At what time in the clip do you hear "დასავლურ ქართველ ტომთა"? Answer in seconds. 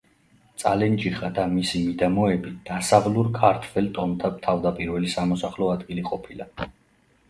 2.71-4.35